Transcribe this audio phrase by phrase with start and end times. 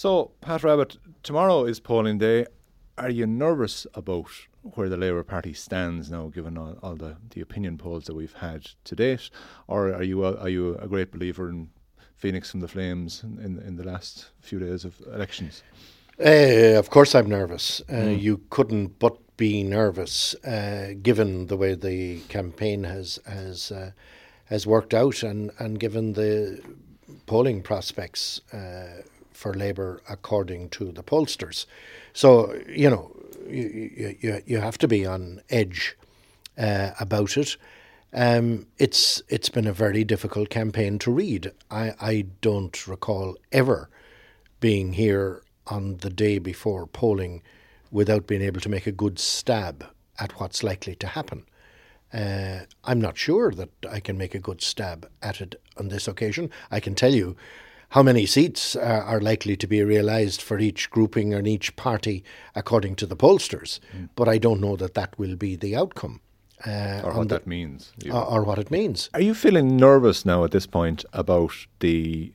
[0.00, 2.46] So, Pat Rabbitte, tomorrow is polling day.
[2.96, 4.30] Are you nervous about
[4.62, 8.32] where the Labour Party stands now, given all, all the, the opinion polls that we've
[8.32, 9.28] had to date,
[9.68, 11.68] or are you a, are you a great believer in
[12.16, 15.62] Phoenix from the Flames in, in, in the last few days of elections?
[16.18, 17.82] Uh, of course, I'm nervous.
[17.86, 18.18] Uh, mm.
[18.18, 23.90] You couldn't but be nervous, uh, given the way the campaign has has uh,
[24.46, 26.62] has worked out, and, and given the
[27.26, 29.02] polling prospects uh,
[29.40, 31.66] for Labour according to the pollsters.
[32.12, 33.10] So you know,
[33.48, 35.96] you you, you have to be on edge
[36.58, 37.56] uh, about it.
[38.12, 41.52] Um, it's it's been a very difficult campaign to read.
[41.70, 43.88] I, I don't recall ever
[44.60, 47.42] being here on the day before polling
[47.90, 49.86] without being able to make a good stab
[50.18, 51.44] at what's likely to happen.
[52.12, 56.08] Uh, I'm not sure that I can make a good stab at it on this
[56.08, 56.50] occasion.
[56.70, 57.36] I can tell you
[57.90, 62.24] how many seats are, are likely to be realised for each grouping and each party
[62.54, 64.08] according to the pollsters, mm.
[64.16, 66.20] but I don't know that that will be the outcome.
[66.66, 67.92] Uh, or what the, that means.
[68.10, 69.08] Or, or, what it means.
[69.14, 72.32] Are you feeling nervous now at this point about the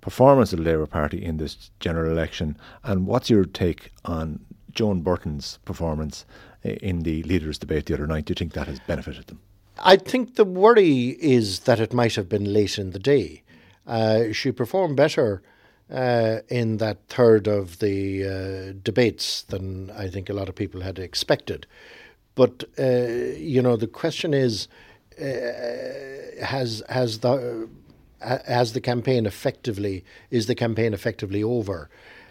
[0.00, 2.56] performance of the Labour Party in this general election?
[2.82, 4.40] And what's your take on
[4.72, 6.26] Joan Burton's performance
[6.64, 8.24] in the leaders' debate the other night?
[8.24, 9.40] Do you think that has benefited them?
[9.78, 13.42] I think the worry is that it might have been late in the day.
[13.88, 15.42] Uh, she performed better
[15.90, 20.82] uh, in that third of the uh, debates than I think a lot of people
[20.82, 21.66] had expected.
[22.34, 24.68] But uh, you know, the question is,
[25.18, 25.24] uh,
[26.44, 27.68] has has the
[28.20, 31.88] has the campaign effectively is the campaign effectively over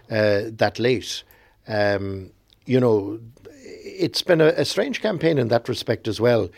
[0.09, 1.23] that late?
[1.67, 2.31] Um,
[2.65, 3.19] you know,
[3.63, 6.49] it's been a, a, strange campaign in that respect as well,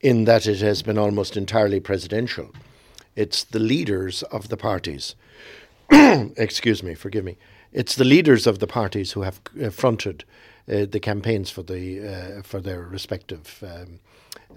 [0.00, 2.50] in that it has been almost entirely presidential.
[3.16, 5.14] It's the leaders of the parties.
[5.90, 7.36] excuse me, forgive me.
[7.72, 10.24] It's the leaders of the parties who have uh, fronted
[10.68, 14.00] uh, the campaigns for the uh, for their respective um,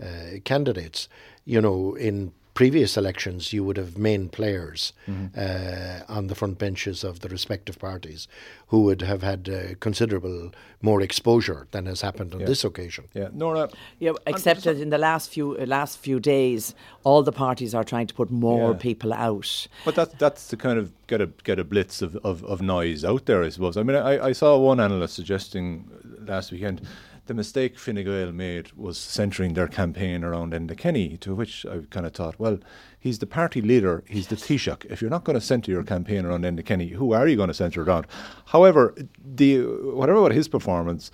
[0.02, 1.10] uh, candidates.
[1.46, 5.28] You know, in previous elections, you would have main players mm-hmm.
[5.38, 8.28] uh, on the front benches of the respective parties
[8.70, 10.52] who would have had uh, considerable
[10.82, 12.48] more exposure than has happened on yeah.
[12.48, 13.04] this occasion.
[13.14, 13.70] Yeah, Norah.
[14.00, 16.74] Yeah, except that in the last few uh, last few days,
[17.04, 18.78] all the parties are trying to put more yeah.
[18.80, 19.68] people out.
[19.86, 23.06] But that's that's to kind of get a get a blitz of, of, of noise
[23.06, 23.78] out there, I suppose.
[23.78, 25.88] I mean, I, I saw one analyst suggesting
[26.26, 26.82] last weekend
[27.28, 31.82] the mistake Fine Gael made was centering their campaign around Enda Kenny, to which I
[31.90, 32.60] kind of thought, well,
[33.00, 34.86] he's the party leader, he's the Taoiseach.
[34.86, 37.50] If you're not going to centre your campaign around Enda Kenny, who are you going
[37.50, 38.08] to centre around?
[38.46, 41.12] However, the whatever about his performance,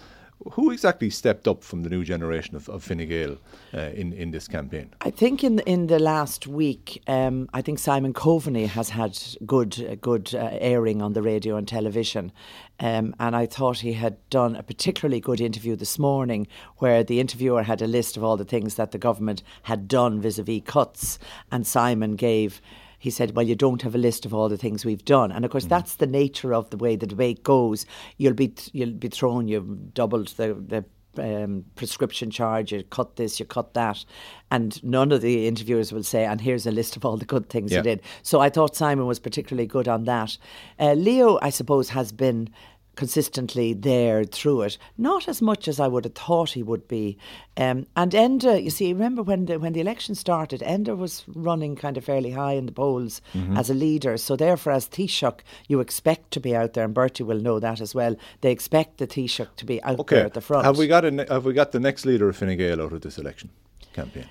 [0.52, 3.38] who exactly stepped up from the new generation of, of Fine Gael
[3.74, 4.90] uh, in, in this campaign?
[5.02, 9.86] I think in in the last week, um, I think Simon Coveney has had good
[9.90, 12.32] uh, good uh, airing on the radio and television,
[12.80, 17.20] um, and I thought he had done a particularly good interview this morning, where the
[17.20, 21.20] interviewer had a list of all the things that the government had done vis-a-vis cuts,
[21.52, 22.62] and Simon gave
[23.04, 25.30] he said, Well, you don't have a list of all the things we've done.
[25.30, 25.70] And of course, mm.
[25.70, 27.86] that's the nature of the way the debate goes.
[28.16, 30.86] You'll be, you'll be thrown, you've doubled the, the
[31.22, 34.06] um, prescription charge, you cut this, you cut that.
[34.52, 37.50] And none of the interviewers will say, and here's a list of all the good
[37.50, 37.80] things yeah.
[37.80, 38.02] you did.
[38.22, 40.38] So I thought Simon was particularly good on that.
[40.80, 42.52] Uh, Leo, I suppose, has been
[42.96, 44.78] consistently there through it.
[44.98, 47.18] Not as much as I would have thought he would be.
[47.58, 51.76] Um, and Enda, you see, remember when the when the election started, Enda was running
[51.76, 53.58] kind of fairly high in the polls mm-hmm.
[53.58, 54.18] as a leader.
[54.18, 57.82] So therefore, as Taoiseach, you expect to be out there, and Bertie will know that
[57.82, 58.16] as well.
[58.42, 60.18] They expect the Taoiseach to be out okay.
[60.18, 60.66] there at the front.
[60.66, 63.02] Have we got a, have we got the next leader of Fine Gael out of
[63.02, 63.50] this election
[63.94, 64.28] campaign?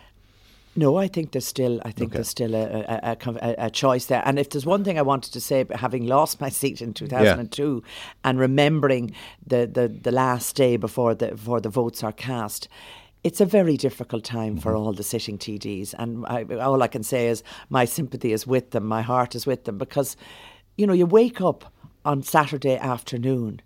[0.75, 1.81] No, I think there's still.
[1.85, 2.19] I think okay.
[2.19, 4.23] there's still a, a, a, a, choice there.
[4.25, 7.83] And if there's one thing I wanted to say, having lost my seat in 2002,
[7.85, 7.91] yeah.
[8.25, 9.15] and remembering
[9.47, 12.69] the, the, the last day before the before the votes are cast,
[13.23, 14.61] it's a very difficult time mm-hmm.
[14.61, 15.95] for all the sitting TDs.
[15.99, 19.47] And I, all I can say is my sympathy is with them, my heart is
[19.47, 20.17] with them, because
[20.79, 21.71] you know you wake up
[22.05, 23.61] on Saturday afternoon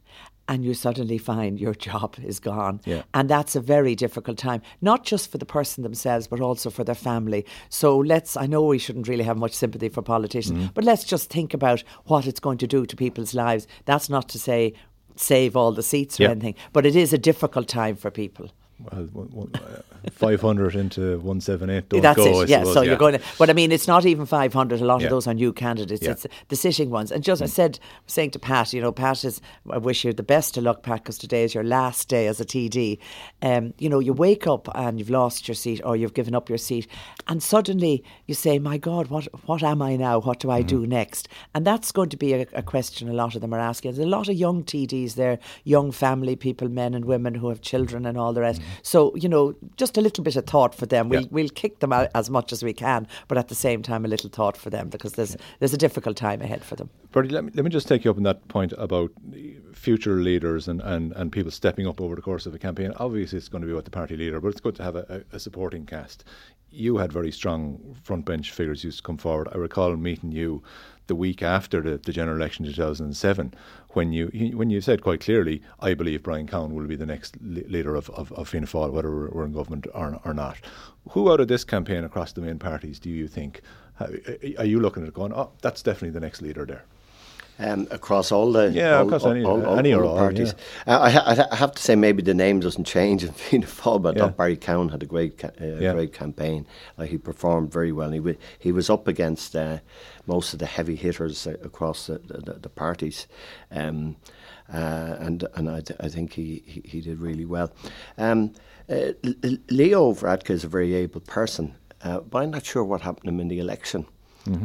[0.48, 2.80] and you suddenly find your job is gone.
[2.84, 3.02] Yeah.
[3.14, 6.84] And that's a very difficult time, not just for the person themselves, but also for
[6.84, 7.44] their family.
[7.68, 11.04] So let's, I know we shouldn't really have much sympathy for politicians, mm but let's
[11.04, 13.66] just think about what it's going to do to people's lives.
[13.86, 14.74] That's not to say
[15.14, 16.30] save all the seats or yeah.
[16.30, 18.50] anything, but it is a difficult time for people.
[18.78, 19.60] Well, uh,
[20.10, 22.58] 500 into 178 don't That's go, it, yeah.
[22.58, 24.80] suppose, so you're going to, but I mean, it's not even 500.
[24.80, 25.06] A lot Yeah.
[25.06, 26.02] of those are new candidates.
[26.02, 26.10] Yeah.
[26.10, 26.12] Mm.
[26.12, 27.10] It's the sitting ones.
[27.10, 29.40] And just, I said, saying to Pat, you know, Pat is,
[29.70, 32.40] I wish you the best of luck, Pat, because today is your last day as
[32.40, 32.98] a TD.
[33.42, 36.48] Um, you know, you wake up and you've lost your seat or you've given up
[36.48, 36.86] your seat,
[37.28, 40.18] and suddenly you say, my God, what, what am I now?
[40.18, 40.68] What do I Mm-hmm.
[40.68, 41.28] do next?
[41.54, 43.92] And that's going to be a, a question a lot of them are asking.
[43.92, 47.60] There's a lot of young TDs there, young family people, men and women who have
[47.60, 48.60] children and all the rest.
[48.82, 51.08] So, you know, just a little bit of thought for them.
[51.08, 51.28] We'll, Yeah.
[51.30, 54.08] we'll kick them out as much as we can, but at the same time, a
[54.08, 56.90] little thought for them because there's there's a difficult time ahead for them.
[57.12, 59.10] Bertie, let me, let me just take you up on that point about
[59.72, 62.92] future leaders and, and, and people stepping up over the course of a campaign.
[62.96, 65.24] Obviously, it's going to be about the party leader, but it's good to have a,
[65.32, 66.24] a, a supporting cast.
[66.70, 69.48] You had very strong front bench figures used to come forward.
[69.52, 70.62] I recall meeting you
[71.06, 73.54] the week after the, the general election in 2007
[73.90, 77.36] when you when you said quite clearly, I believe Brian Cowen will be the next
[77.40, 80.58] leader of, of, of Fianna Fáil, whether we're we're in government or, or not.
[81.10, 83.62] Who out of this campaign across the main parties do you think,
[83.98, 86.84] are you looking at going, oh, that's definitely the next leader there?
[87.58, 90.52] Um, across all the Yeah, all, across all, any- all, all, any all parties.
[90.86, 94.02] Uh, I, ha- I have to say maybe the name doesn't change in Fianna Fáil,
[94.02, 94.24] but I Yeah.
[94.26, 95.94] thought Barry Cowen had a great ca- uh, Yeah.
[95.94, 96.66] great campaign.
[96.98, 98.10] Like he performed very well.
[98.10, 99.78] He w- he was up against uh,
[100.26, 103.26] most of the heavy hitters uh, across the, the, the parties.
[103.70, 104.16] Um,
[104.72, 107.72] uh, and and I, th- I think he, he, he did really well.
[108.18, 108.52] Um,
[108.90, 109.12] uh,
[109.70, 111.74] Leo Varadkar is a very able person,
[112.04, 114.04] uh, but I'm not sure what happened to him in the election.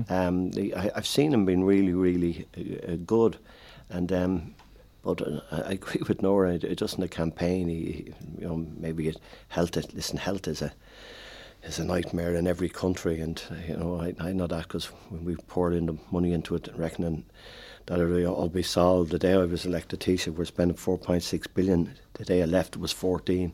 [0.09, 2.47] Um, the, I, I've seen him being really, really
[2.87, 3.37] uh, good,
[3.89, 4.55] and um,
[5.03, 6.55] but uh, I agree with Nora.
[6.55, 9.17] It, in the campaign, he, you know, maybe it
[9.49, 9.77] health.
[9.77, 10.73] is- Listen, health is a
[11.63, 14.85] is a nightmare in every country, and uh, you know I, I know that because
[15.09, 17.25] when we poured in the money into it, reckoning
[17.87, 19.11] that it'll all be solved.
[19.11, 21.93] The day I was elected Taoiseach, we're spending four point six billion.
[22.13, 23.53] The day I left, it was fourteen,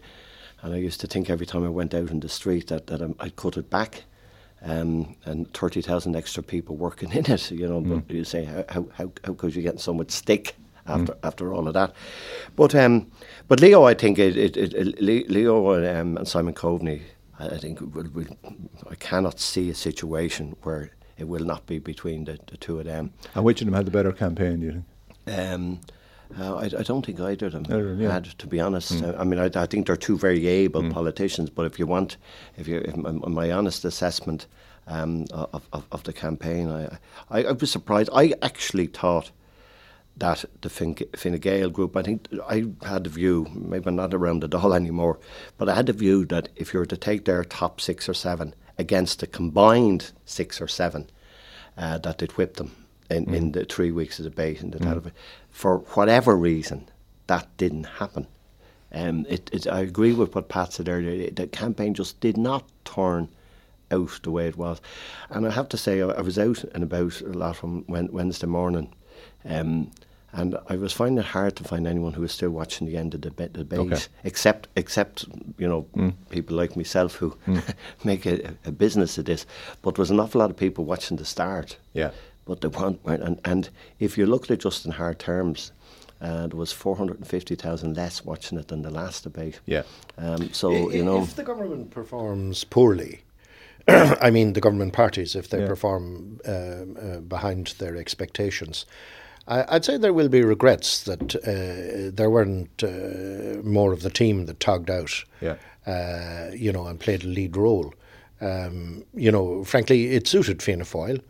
[0.61, 3.01] and I used to think every time I went out in the street that that
[3.01, 4.03] um, I'd cut it back.
[4.63, 9.11] Um, and 30,000 extra people working in it, you know, but you say, how, how,
[9.23, 10.55] how, could you get so much stick
[10.87, 11.93] after after all of that?
[12.55, 13.11] But um,
[13.47, 17.01] but Leo, I think, it, it, it, Leo and, um, and Simon Coveney,
[17.39, 18.25] I, I think, will, will,
[18.89, 22.85] I cannot see a situation where it will not be between the, the two of
[22.85, 23.13] them.
[23.35, 25.39] And which of them had the better campaign, do you think?
[25.39, 25.79] Um,
[26.39, 28.11] uh, I, I don't think either of them Either, yeah.
[28.11, 29.03] had, to be honest.
[29.03, 31.49] Uh, I mean, I, I think they're two very able politicians.
[31.49, 32.17] But if you want,
[32.57, 34.47] if you, if my, my honest assessment
[34.87, 36.97] um, of, of, of the campaign, I,
[37.29, 38.09] I, was surprised.
[38.13, 39.31] I actually thought
[40.17, 44.13] that the Fine, Fine Gael group, I think I had the view, maybe I'm not
[44.13, 45.19] around the all anymore,
[45.57, 48.13] but I had the view that if you were to take their top six or
[48.13, 51.09] seven against the combined six or seven,
[51.77, 52.71] uh, that they'd whip them
[53.09, 55.13] in, in the three weeks of debate And the television.
[55.57, 56.87] For whatever reason,
[57.25, 58.27] that didn't happen.
[58.93, 61.31] Um, it, it, I agree with what Pat said earlier.
[61.31, 63.27] The campaign just did not turn
[63.89, 64.79] out the way it was.
[65.31, 68.45] And I have to say, I, I was out and about a lot from Wednesday
[68.45, 68.93] morning.
[69.45, 69.89] Um,
[70.31, 73.15] and I was finding it hard to find anyone who was still watching the end
[73.15, 73.97] of the debate, Okay.
[74.23, 75.25] except except
[75.57, 75.87] you know
[76.29, 77.35] people like myself who
[78.03, 79.47] make a, a business of this.
[79.81, 81.77] But there was an awful lot of people watching the start.
[81.93, 82.11] Yeah.
[82.47, 85.71] But they weren't, weren't and, and if you look at it just in hard terms,
[86.21, 89.59] uh, there was 450,000 less watching it than the last debate.
[89.65, 89.83] Yeah.
[90.17, 91.21] Um, so, I- you know.
[91.21, 93.21] if the government performs poorly,
[93.87, 95.67] I mean the government parties, if they Yeah.
[95.67, 98.85] perform um, uh, behind their expectations,
[99.47, 104.09] I, I'd say there will be regrets that uh, there weren't uh, more of the
[104.09, 105.55] team that togged out, Yeah.
[105.85, 107.93] uh, you know, and played a lead role.
[108.41, 111.21] Um, you know, frankly, it suited Fianna Fáil.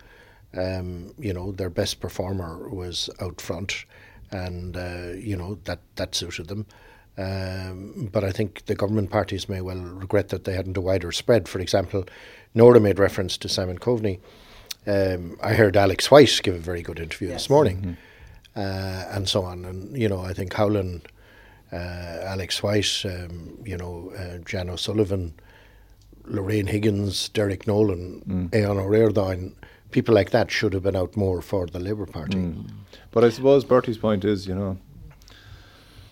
[0.58, 3.86] Um, you know, their best performer was out front,
[4.32, 6.66] and uh, you know that that suited them.
[7.18, 11.12] Um, but I think the government parties may well regret that they hadn't a wider
[11.12, 11.48] spread.
[11.48, 12.06] For example,
[12.54, 14.20] Nora made reference to Simon Coveney.
[14.86, 17.98] Um, I heard Alex White give a very good interview this morning,
[18.56, 19.66] uh, and so on.
[19.66, 21.02] And you know, I think Howlin,
[21.72, 25.34] uh, Alex White, um, you know, uh, Jan O'Sullivan,
[26.26, 29.54] Lorraine Higgins, Derek Nolan, Aodhán Ó Ríordáin,
[29.92, 32.38] people like that should have been out more for the Labour Party.
[32.38, 32.70] Mm.
[33.12, 34.78] But I suppose Bertie's point is, you know,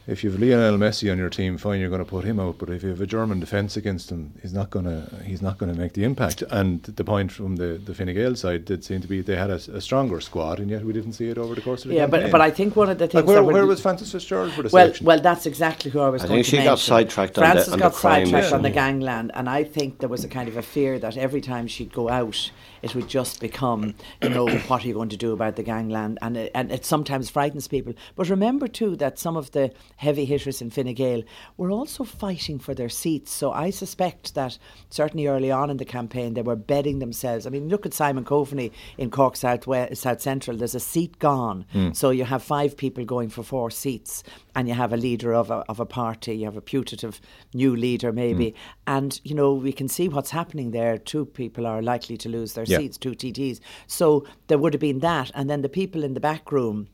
[0.07, 2.57] if you have Lionel Messi on your team, fine, you're going to put him out.
[2.57, 5.57] But if you have a German defence against him, he's not going to he's not
[5.57, 6.43] going to make the impact.
[6.51, 9.49] And the point from the the Fine Gael side did seem to be they had
[9.49, 11.95] a, a stronger squad, and yet we didn't see it over the course of the
[11.95, 12.01] game.
[12.01, 12.23] Yeah, campaign.
[12.23, 14.51] but but I think one of the things like where, that where was Frances Fitzgerald
[14.53, 15.05] for the well, selection?
[15.05, 16.85] well, that's exactly who I was I going think to she got mention.
[16.85, 18.55] sidetracked on the- Frances on the got crime sidetracked issue.
[18.55, 21.41] on the gangland, and I think there was a kind of a fear that every
[21.41, 22.51] time she'd go out,
[22.83, 26.19] it would just become, you know, what are you going to do about the gangland?
[26.21, 27.93] And it, and it sometimes frightens people.
[28.15, 31.23] But remember too that some of the heavy hitters in Fine Gael
[31.57, 33.31] were also fighting for their seats.
[33.31, 34.57] So I suspect that
[34.89, 37.45] certainly early on in the campaign they were bedding themselves.
[37.45, 40.57] I mean, look at Simon Coveney in Cork South West, South Central.
[40.57, 41.95] There's a seat gone, mm.
[41.95, 44.23] so you have five people going for four seats,
[44.55, 46.37] and you have a leader of a of a party.
[46.37, 47.21] You have a putative
[47.53, 48.55] new leader maybe, mm.
[48.87, 50.97] and you know we can see what's happening there.
[50.97, 52.77] Two people are likely to lose their yeah.
[52.77, 53.59] seats, two TDs.
[53.87, 56.89] So there would have been that, and then the people in the back room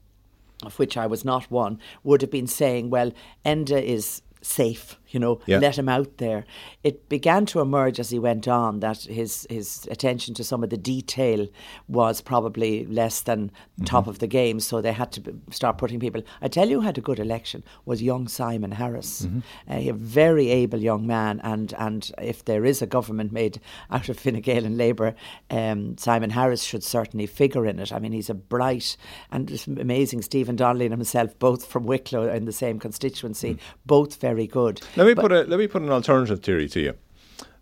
[0.64, 3.12] of which I was not one, would have been saying, well,
[3.46, 5.60] Enda is safe, you know, yeah.
[5.60, 6.46] let him out there.
[6.84, 10.70] It began to emerge as he went on that his his attention to some of
[10.70, 11.48] the detail
[11.88, 13.86] was probably less than mm-hmm.
[13.86, 16.24] top of the game, so they had to start putting people.
[16.42, 19.40] I tell you, who had a good election was young Simon Harris, mm-hmm.
[19.68, 24.20] a very able young man, and and if there is a government made out of
[24.20, 25.14] Fine Gael and Labour,
[25.50, 27.94] um, Simon Harris should certainly figure in it.
[27.94, 28.98] I mean, he's a bright
[29.32, 33.78] and amazing Stephen Donnelly and himself, both from Wicklow in the same constituency, mm-hmm.
[33.86, 34.82] both very very good.
[35.02, 36.94] Let me but put a let me put an alternative theory to you.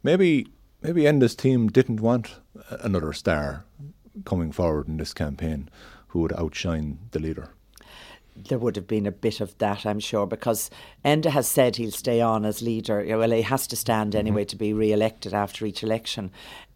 [0.03, 0.48] Maybe
[0.81, 2.36] maybe Enda's team didn't want
[2.69, 3.63] another star
[4.25, 5.69] coming forward in this campaign
[6.08, 7.53] who would outshine the leader.
[8.36, 10.69] There would have been a bit of that, I'm sure, because
[11.05, 13.05] Enda has said he'll stay on as leader.
[13.17, 14.19] Well, he has to stand mm-hmm.
[14.19, 14.50] anyway mm-hmm.
[14.50, 16.31] to be re-elected after each election,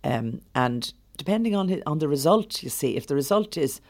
[0.06, 3.82] um, and depending on on the result, you see, if the result is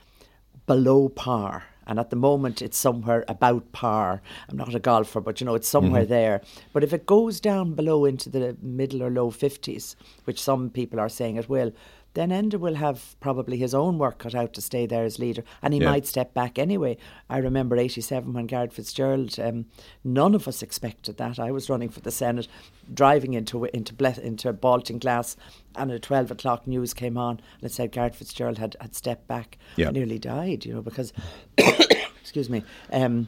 [0.65, 4.21] below par, and at the moment it's somewhere about par.
[4.49, 6.09] I'm not a golfer, but you know it's somewhere mm-hmm.
[6.09, 6.41] there.
[6.71, 10.99] But if it goes down below into the middle or low 50s, which some people
[10.99, 11.71] are saying it will,
[12.13, 15.43] then Enda will have probably his own work cut out to stay there as leader,
[15.61, 15.89] and he yeah.
[15.89, 16.97] might step back anyway.
[17.29, 19.45] I remember '87 when Garret FitzGerald.
[19.45, 19.65] Um,
[20.03, 21.39] none of us expected that.
[21.39, 22.47] I was running for the Senate,
[22.93, 25.35] driving into into Ble- into Baltinglass,
[25.75, 29.27] and at 12 o'clock news came on and it said Garret FitzGerald had, had stepped
[29.27, 29.57] back.
[29.75, 29.89] Yeah.
[29.89, 31.13] I nearly died, you know, because
[31.57, 32.63] excuse me.
[32.91, 33.27] Um,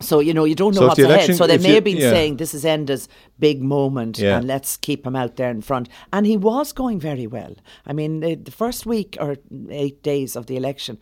[0.00, 1.36] so you know you don't know so what's ahead.
[1.36, 2.10] So they may you, have been yeah.
[2.10, 4.38] saying this is Enda's big moment, yeah.
[4.38, 5.88] and let's keep him out there in front.
[6.12, 7.54] And he was going very well.
[7.86, 9.36] I mean, the, the first week or
[9.70, 10.98] eight days of the election,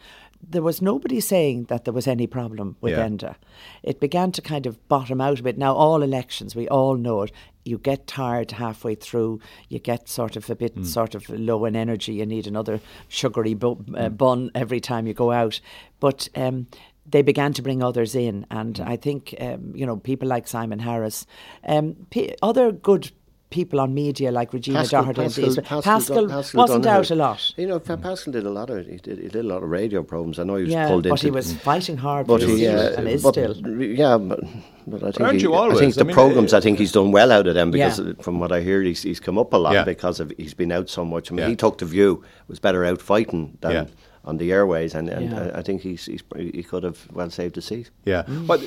[0.49, 3.07] there was nobody saying that there was any problem with yeah.
[3.07, 3.35] Enda.
[3.83, 5.59] It began to kind of bottom out a bit.
[5.59, 7.33] Now, all elections, we all know it.
[7.65, 9.41] You get tired halfway through.
[9.69, 10.87] You get sort of a bit mm.
[10.87, 12.15] sort of low in energy.
[12.15, 14.17] You need another sugary bu- uh, mm.
[14.17, 15.61] bun every time you go out.
[15.99, 16.69] But um,
[17.09, 18.87] they began to bring others in, and mm.
[18.87, 21.27] I think um, you know people like Simon Harris,
[21.67, 23.11] um, p- other good
[23.51, 27.15] people on media like Regina Paschal, Doherty Paschal, and Paschal, Paschal, Paschal wasn't out a
[27.15, 27.55] lot.
[27.57, 30.03] You know, Paschal did a lot of he did, he did a lot of radio
[30.03, 30.39] programs.
[30.39, 31.27] I know he was yeah, pulled but into.
[31.27, 33.57] he was fighting hard, but he, uh, and is but, still.
[33.81, 34.41] Yeah, but,
[34.87, 36.53] but I think he, I think the I mean, programs.
[36.53, 38.13] I think he's done well out of them because yeah.
[38.21, 39.85] from what I hear, he's, he's come up a lot yeah.
[39.85, 41.31] because of he's been out so much.
[41.31, 43.91] I mean, he took the view was better out fighting than
[44.27, 45.51] on the airways, and, and yeah.
[45.55, 47.91] I, I, think he's, he's, he could have well saved the seat.
[48.05, 48.47] Yeah, mm.
[48.47, 48.61] but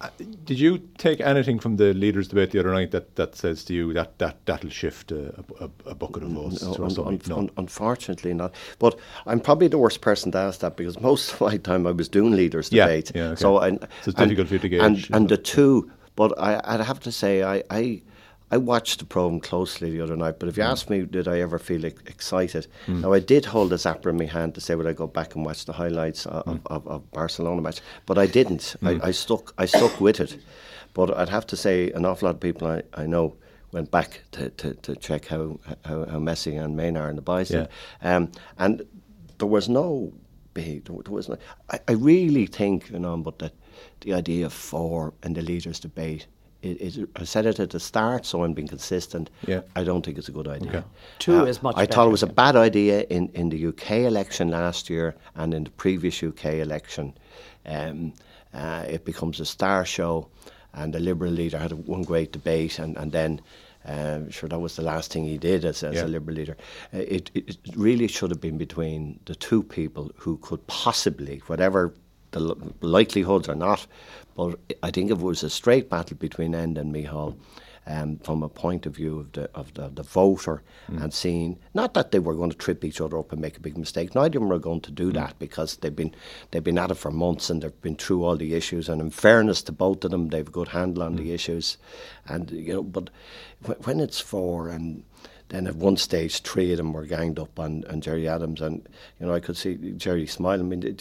[0.00, 0.10] uh,
[0.44, 3.74] did you take anything from the leaders' debate the other night that, that says to
[3.74, 6.62] you that that that'll shift a, a, a bucket of votes?
[6.62, 7.38] No, un, un, no.
[7.38, 8.54] Un, unfortunately not.
[8.78, 11.92] But I'm probably the worst person to ask that because most of my time I
[11.92, 13.10] was doing leaders' debate.
[13.14, 13.40] Yeah, yeah, okay.
[13.40, 14.82] So, I, so it's difficult for you to gauge.
[14.82, 17.62] And, and the two, but I, I'd have to say I.
[17.70, 18.02] I
[18.50, 20.70] I watched the program closely the other night, but if you mm.
[20.70, 22.66] ask me, did I ever feel excited?
[22.86, 23.02] Mm.
[23.02, 25.34] Now, I did hold a zapper in my hand to say, would I go back
[25.34, 26.60] and watch the highlights of, mm.
[26.66, 27.80] of, of Barcelona match?
[28.06, 28.76] But I didn't.
[28.82, 29.04] I, mm.
[29.04, 29.52] I, stuck.
[29.58, 30.38] I stuck with it.
[30.94, 33.36] But I'd have to say, an awful lot of people I, I know
[33.72, 37.22] went back to, to, to check how, how, how Messi and Neymar are in the
[37.22, 37.68] bison.
[38.02, 38.16] Yeah.
[38.16, 38.82] Um, and
[39.36, 40.12] there was no
[40.54, 40.86] big.
[40.86, 41.36] There was no.
[41.70, 43.52] I, I really think, you know, but that
[44.00, 46.26] the idea of four and the leaders' debate
[46.62, 49.30] it, it, I said it at the start, so I'm being consistent.
[49.46, 49.60] Yeah.
[49.76, 50.68] I don't think it's a good idea.
[50.68, 50.82] Okay.
[51.20, 51.76] Two uh, is much.
[51.76, 55.14] I better, thought it was a bad idea in, in the UK election last year
[55.36, 57.14] and in the previous UK election.
[57.64, 58.12] Um,
[58.52, 60.28] uh, it becomes a star show,
[60.72, 63.40] and the Liberal leader had one great debate, and and then.
[63.84, 66.04] Um, sure, that was the last thing he did as, as yeah.
[66.04, 66.56] a Liberal leader.
[66.92, 71.94] Uh, it, it really should have been between the two people who could possibly, whatever
[72.32, 73.86] the likelihoods are not,
[74.36, 77.36] but I think it was a straight battle between Enda and Micheál,
[77.88, 81.02] um, from a point of view of the of the, the voter mm.
[81.02, 83.60] and seeing not that they were going to trip each other up and make a
[83.60, 84.14] big mistake.
[84.14, 85.14] Neither of them were going to do mm.
[85.14, 86.14] that because they've been
[86.50, 88.88] they've been at it for months and they've been through all the issues.
[88.88, 91.18] And in fairness to both of them, they've a good handle on mm.
[91.18, 91.78] the issues.
[92.26, 93.10] And you know, but
[93.86, 95.02] when it's four and
[95.48, 98.86] then at one stage, three of them were ganged up on, on Gerry Adams, and
[99.18, 100.60] you know I could see Gerry smiling.
[100.72, 100.96] I mean,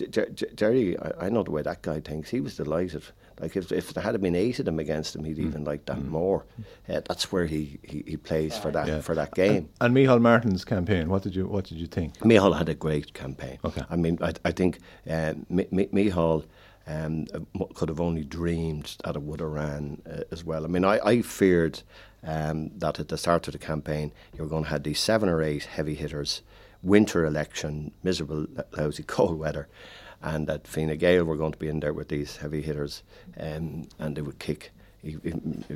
[0.55, 2.29] Gerry, I, I know the way that guy thinks.
[2.29, 3.03] He was delighted.
[3.39, 5.47] Like if, if there had been eight of them against him, he'd mm.
[5.47, 6.07] even like that mm.
[6.07, 6.45] more.
[6.89, 9.01] Uh, that's where he, he, he plays for that yeah.
[9.01, 9.69] for that game.
[9.79, 12.17] And, and Micheál Martin's campaign, what did you what did you think?
[12.19, 13.59] Micheál had a great campaign.
[13.63, 13.83] Okay.
[13.89, 16.45] I mean, I, I think uh, M- M- Micheál
[16.87, 17.27] um,
[17.75, 20.63] could have only dreamed that it would have ran uh, as well.
[20.63, 21.81] I mean, I, I feared
[22.23, 25.29] um, that at the start of the campaign, you were going to have these seven
[25.29, 26.41] or eight heavy hitters,
[26.81, 28.47] winter election, miserable,
[28.77, 29.67] lousy, cold weather,
[30.21, 33.03] and that Fine Gael were going to be in there with these heavy hitters,
[33.39, 34.71] um, and they would kick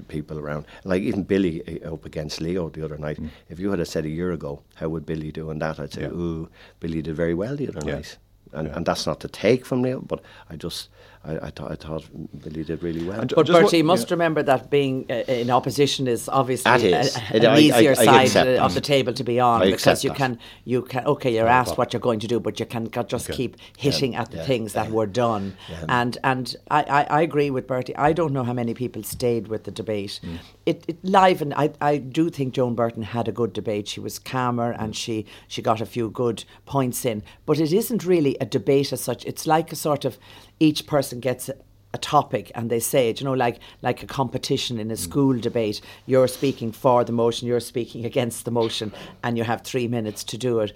[0.07, 0.65] people around.
[0.83, 3.21] Like even Billy uh, up against Leo the other night.
[3.21, 3.29] Mm.
[3.49, 5.79] If you had said a year ago, how would Billy do in that?
[5.79, 6.07] I'd say, yeah.
[6.07, 7.95] ooh, Billy did very well the other yeah.
[7.95, 8.17] night
[8.53, 8.75] and, yeah.
[8.75, 10.89] and that's not to take from Leo, but I just
[11.23, 12.03] I, I, th- I thought
[12.43, 13.23] Billy did really well.
[13.35, 14.13] but Bertie, you must yeah.
[14.15, 18.63] remember that being uh, in opposition is obviously a, an I, easier I, side uh,
[18.63, 20.17] of the table to be on because you that.
[20.17, 23.29] can you can okay you're asked what you're going to do, but you can just
[23.29, 23.37] okay.
[23.37, 24.21] keep hitting yeah.
[24.21, 24.45] at the yeah.
[24.45, 25.55] things that were done.
[25.87, 27.95] And and I, I, agree with Bertie.
[27.95, 30.19] I don't know how many people stayed with the debate.
[30.23, 30.39] Mm.
[30.65, 33.87] It, it live and I, I do think Joan Burton had a good debate.
[33.87, 38.05] She was calmer and she she got a few good points in, but it isn't
[38.05, 39.23] really a debate as such.
[39.25, 40.17] It's like a sort of
[40.61, 41.49] each person gets
[41.93, 44.97] a topic and they say it, you know, like like a competition in a mm.
[44.97, 45.81] school debate.
[46.05, 50.23] You're speaking for the motion, you're speaking against the motion, and you have three minutes
[50.25, 50.73] to do it.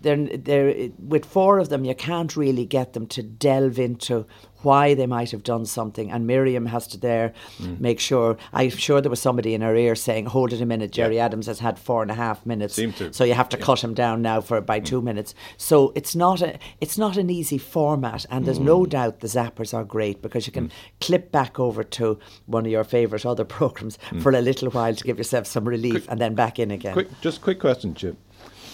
[0.00, 4.26] They're, they're, with four of them, you can't really get them to delve into
[4.62, 6.10] why they might have done something.
[6.10, 7.78] And Miriam has to there mm.
[7.80, 8.36] make sure.
[8.52, 11.26] I'm sure there was somebody in her ear saying, "Hold it a minute." Gerry yeah.
[11.26, 13.64] Adams has had four and a half minutes, so you have to yeah.
[13.64, 14.84] cut him down now for by mm.
[14.84, 15.34] two minutes.
[15.56, 18.64] So it's not a it's not an easy format, and there's mm.
[18.64, 20.72] no doubt the zappers are great because you can mm.
[21.00, 24.22] clip back over to one of your favourite other programs mm.
[24.22, 26.92] for a little while to give yourself some relief, quick, and then back in again.
[26.92, 28.16] Quick, just quick question, Jim.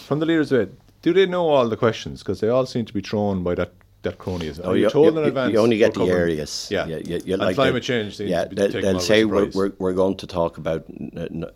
[0.06, 2.22] From the leaders of it, do they know all the questions?
[2.22, 4.60] Because they all seem to be thrown by that that cronyism.
[4.64, 5.52] Oh, you told you, in advance.
[5.52, 6.68] You only get the areas.
[6.70, 7.34] Yeah, yeah, yeah.
[7.34, 8.20] and like climate change.
[8.20, 10.84] yeah, they, will say we're, we're, we're going to talk about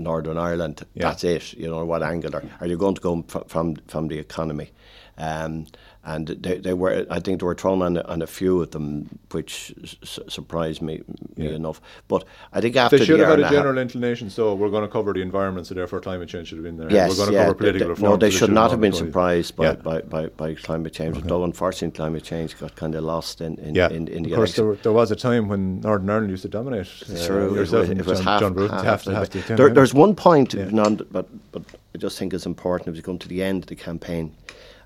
[0.00, 0.84] Northern Ireland.
[0.94, 1.04] Yeah.
[1.04, 1.54] That's it.
[1.54, 4.72] You know what angle are, are you going to go from from, from the economy?
[5.18, 5.66] Um,
[6.04, 9.08] and they, they were I think there were thrown on, on a few of them,
[9.30, 11.02] which su- surprised me,
[11.36, 11.54] me yeah.
[11.54, 11.80] enough.
[12.08, 14.28] But I think after they should the have had a general inclination.
[14.28, 16.90] So we're going to cover the environment, so therefore climate change should have been there.
[16.90, 18.10] Yes, we're going to yeah, cover political they, reform.
[18.10, 19.74] No, they should not have been surprised by, yeah.
[19.74, 21.16] by, by, by, climate change.
[21.18, 21.28] Okay.
[21.28, 23.88] Though unfortunately, climate change got kind of lost in, in, yeah.
[23.88, 24.32] in, in the.
[24.32, 26.88] Of course, there, there, was a time when Northern Ireland used to dominate.
[27.02, 30.16] Uh, True, it was, it was John, half, John half, half, half there, There's one
[30.16, 31.62] point, non, but but
[31.94, 32.88] I just think it's important.
[32.88, 34.34] As we come to the end of the campaign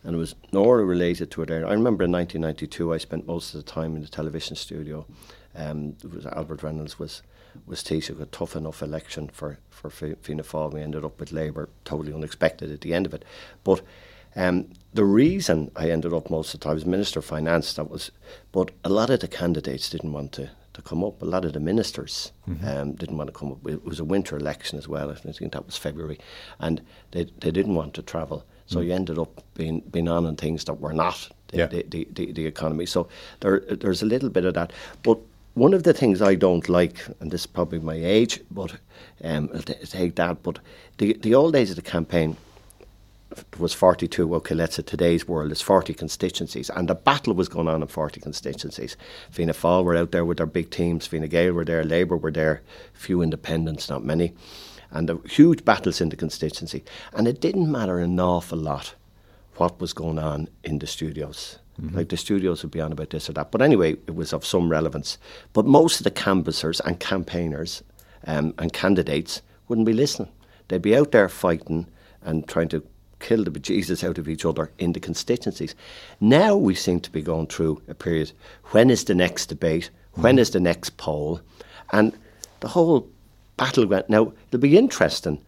[0.06, 1.50] and it was nor related to it.
[1.50, 5.04] I remember in 1992, I spent most of the time in the television studio.
[5.54, 7.22] Um, it was Albert Reynolds was
[7.66, 10.72] was teaching a tough enough election for for Fianna Fáil.
[10.72, 13.24] We ended up with Labour, totally unexpected at the end of it.
[13.64, 13.82] But
[14.36, 17.74] um, the reason I ended up most of the time was Minister of Finance.
[17.74, 18.12] That was,
[18.52, 21.20] but a lot of the candidates didn't want to to come up.
[21.20, 22.68] A lot of the ministers mm-hmm.
[22.68, 23.66] um, didn't want to come up.
[23.66, 25.10] It was a winter election as well.
[25.10, 26.20] I think that was February,
[26.60, 28.44] and they they didn't want to travel.
[28.66, 28.86] So mm.
[28.86, 31.66] you ended up being being on in things that were not the, yeah.
[31.66, 32.86] the, the, the, economy.
[32.86, 33.08] So
[33.40, 34.72] there there's a little bit of that.
[35.02, 35.18] But
[35.54, 38.76] one of the things I don't like, and this is probably my age, but
[39.24, 40.42] um, I'll t- take that.
[40.42, 40.58] But
[40.98, 42.36] the the old days of the campaign
[43.58, 44.34] was 42.
[44.36, 47.88] Okay, let's say today's world is 40 constituencies, and the battle was going on in
[47.88, 48.96] 40 constituencies.
[49.30, 51.06] Fianna Fáil were out there with their big teams.
[51.06, 51.84] Fine Gael were there.
[51.84, 52.62] Labour were there.
[52.94, 54.32] Few independents, not many
[54.96, 56.84] and huge battles in the constituency.
[57.12, 58.94] And it didn't matter an awful lot
[59.56, 61.58] what was going on in the studios.
[61.80, 61.96] Mm-hmm.
[61.96, 63.50] Like the studios would be on about this or that.
[63.50, 65.18] But anyway, it was of some relevance.
[65.52, 67.82] But most of the canvassers and campaigners
[68.26, 70.30] um, and candidates wouldn't be listening.
[70.68, 71.86] They'd be out there fighting
[72.22, 72.82] and trying to
[73.20, 75.74] kill the bejesus out of each other in the constituencies.
[76.20, 78.32] Now we seem to be going through a period.
[78.72, 79.90] When is the next debate?
[80.12, 80.40] When mm-hmm.
[80.40, 81.40] is the next poll?
[81.92, 82.16] And
[82.60, 83.08] the whole
[83.56, 84.04] battleground.
[84.08, 85.40] Now, it'll be interesting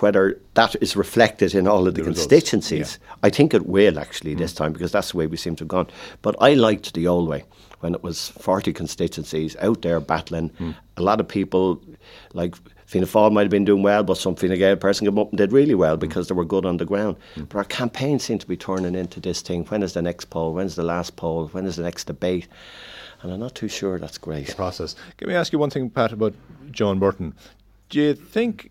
[0.00, 2.98] whether that is reflected in all of the, the constituencies.
[3.00, 3.14] Yeah.
[3.22, 4.38] I think it will actually mm.
[4.38, 5.88] this time because that's the way we seem to have gone.
[6.22, 7.44] But I liked the old way
[7.80, 10.50] when it was 40 constituencies out there battling.
[10.50, 10.74] Mm.
[10.96, 11.80] A lot of people,
[12.34, 12.56] like
[12.86, 15.38] Fianna Fáil might have been doing well, but some Fine Gael person came up and
[15.38, 16.28] did really well because mm.
[16.28, 17.16] they were good on the ground.
[17.36, 17.48] Mm.
[17.48, 20.52] But our campaign seems to be turning into this thing when is the next poll?
[20.52, 21.48] When's the last poll?
[21.48, 22.48] When is the next debate?
[23.26, 24.54] And I'm not too sure that's great.
[24.54, 24.94] Process.
[25.16, 26.34] Can me ask you one thing, Pat, about
[26.70, 27.34] Joan Burton.
[27.88, 28.70] Do you think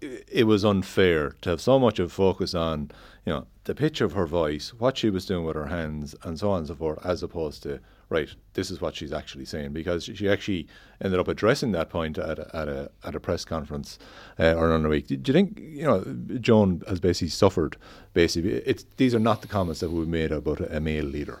[0.00, 2.90] it was unfair to have so much of focus on,
[3.24, 6.36] you know, the pitch of her voice, what she was doing with her hands, and
[6.36, 9.72] so on and so forth, as opposed to right, this is what she's actually saying
[9.72, 10.66] because she actually
[11.00, 13.98] ended up addressing that point at a, at a, at a press conference
[14.38, 15.06] uh, on a week.
[15.06, 16.04] Do you think you know
[16.40, 17.76] Joan has basically suffered?
[18.12, 21.40] Basically, it's these are not the comments that we made about a male leader.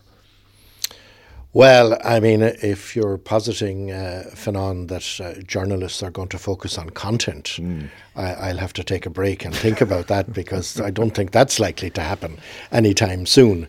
[1.54, 6.78] Well, I mean, if you're positing, uh, Fionnán, that uh, journalists are going to focus
[6.78, 7.90] on content, mm.
[8.16, 11.30] I, will have to take a break and think about that because I don't think
[11.30, 12.38] that's likely to happen
[12.70, 13.68] anytime soon.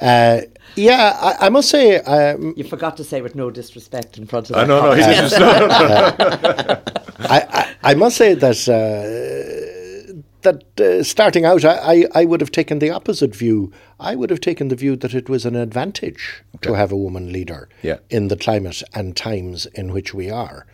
[0.00, 0.42] Uh,
[0.76, 4.50] Yeah, I, I must say, um, You forgot to say with no disrespect in front
[4.50, 5.06] of I that know, no, comment.
[5.06, 6.82] he just, no, no, no.
[7.20, 9.63] I, I, I must say that uh,
[10.44, 13.72] that uh, starting out, I, I, I would have taken the opposite view.
[13.98, 17.32] I would have taken the view that it was an advantage to have a woman
[17.32, 17.98] leader Yeah.
[18.08, 20.66] in the climate and times in which we are.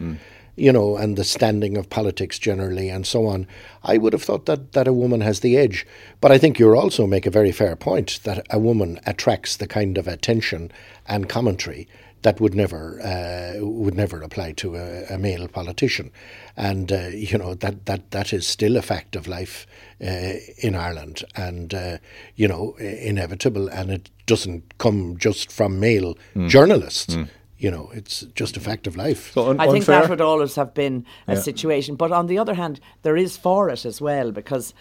[0.57, 3.47] You know, and the standing of politics generally, and so on.
[3.83, 5.87] I would have thought that, that a woman has the edge.
[6.21, 9.67] But I think you also make a very fair point that a woman attracts the
[9.67, 10.71] kind of attention
[11.07, 11.89] and commentary
[12.23, 16.11] that would never uh, would never apply to a, a male politician,
[16.57, 19.67] and uh, you know that that that is still a fact of life
[20.05, 21.97] uh, in Ireland, and uh,
[22.37, 26.15] you know inevitable, and it doesn't come just from male
[26.47, 27.17] journalists.
[27.59, 29.33] You know, it's just a fact of life.
[29.35, 30.01] So un- I think unfair.
[30.01, 31.41] that would always have been a Yeah.
[31.41, 31.95] situation.
[31.97, 34.73] But on the other hand, there is for it as well because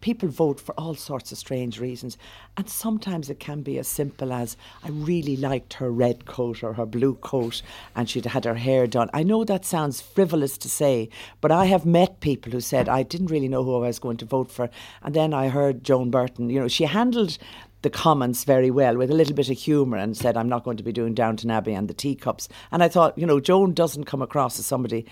[0.00, 2.18] people vote for all sorts of strange reasons.
[2.56, 6.74] And sometimes it can be as simple as I really liked her red coat or
[6.74, 7.62] her blue coat
[7.96, 9.10] and she'd had her hair done.
[9.12, 11.08] I know that sounds frivolous to say,
[11.40, 14.18] but I have met people who said I didn't really know who I was going
[14.18, 14.70] to vote for.
[15.02, 17.38] And then I heard Joan Burton, you know, she handled
[17.84, 20.78] the comments very well with a little bit of humour and said, I'm not going
[20.78, 22.48] to be doing Downton Abbey and the teacups.
[22.72, 25.04] And I thought, you know, Joan doesn't come across as somebody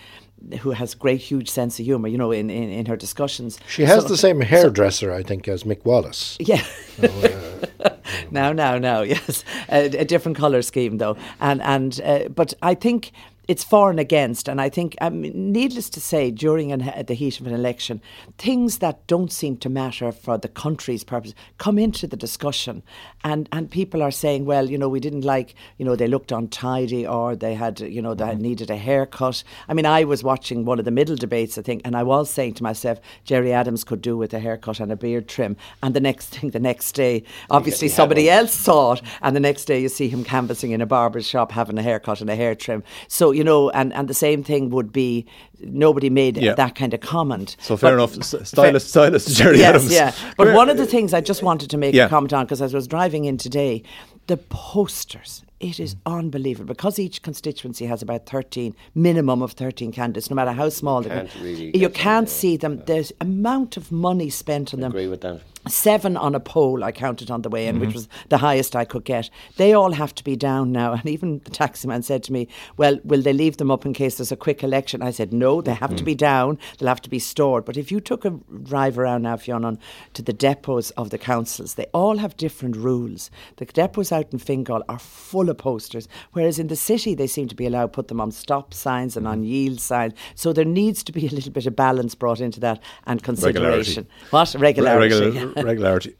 [0.61, 3.59] who has great, huge sense of humour, you know, in, in, in her discussions.
[3.67, 6.37] She has So- the same hairdresser, I think, as Mick Wallace.
[6.39, 6.63] Yeah.
[8.31, 12.75] now, now, now, yes, a, a different colour scheme though, and and uh, but I
[12.75, 13.11] think
[13.47, 17.13] it's for and against, and I think, um, needless to say, during an, uh, the
[17.13, 18.01] heat of an election,
[18.37, 22.83] things that don't seem to matter for the country's purpose come into the discussion,
[23.23, 26.31] and and people are saying, well, you know, we didn't like, you know, they looked
[26.31, 29.43] untidy or they had, you know, they had needed a haircut.
[29.67, 32.29] I mean, I was watching one of the middle debates, I think, and I was
[32.29, 35.93] saying to myself, Gerry Adams could do with a haircut and a beard trim, and
[35.93, 39.81] the next thing, the next day, obviously somebody else saw it, and the next day
[39.81, 42.83] you see him canvassing in a barber's shop having a haircut and a hair trim.
[43.09, 45.25] So you know, and and the same thing would be
[45.61, 46.53] nobody made Yeah.
[46.55, 47.55] that kind of comment.
[47.59, 48.17] So fair But- enough.
[48.17, 49.91] S- Stylist, stylist Gerry yes, Adams.
[49.93, 50.11] yeah.
[50.11, 50.55] Come But here.
[50.55, 52.05] one of the things I just wanted to make Yeah.
[52.05, 53.83] a comment on because as I was driving in today,
[54.27, 55.43] the posters.
[55.59, 60.51] It is unbelievable because each constituency has about 13, minimum of 13 candidates, no matter
[60.51, 62.33] how small they can't really You can't yeah.
[62.33, 62.81] see them.
[62.85, 65.39] There's amount of money spent on them agree with that.
[65.67, 67.85] Seven on a poll I counted on the way in, Mm-hmm.
[67.85, 69.29] which was the highest I could get.
[69.57, 70.93] They all have to be down now.
[70.93, 72.47] And even the taxi man said to me,
[72.77, 75.01] Well, will they leave them up in case there's a quick election?
[75.01, 75.97] I said, No, they have Mm.
[75.97, 76.57] to be down.
[76.77, 77.65] They'll have to be stored.
[77.65, 78.31] But if you took a
[78.63, 79.77] drive around now, Fionn,
[80.13, 83.31] to the depots of the councils, they all have different rules.
[83.57, 87.47] The depots out in Fingal are full of posters, whereas in the city they seem
[87.47, 89.31] to be allowed to put them on stop signs and Mm-hmm.
[89.31, 90.13] on yield signs.
[90.35, 93.93] So there needs to be a little bit of balance brought into that and Regularity.
[93.95, 94.07] consideration.
[94.31, 94.55] What?
[94.59, 95.15] Regularity.
[95.15, 96.15] Regular, regularity.